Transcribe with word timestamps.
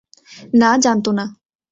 না, 0.53 0.69
জানতো 0.77 1.09
না। 1.11 1.25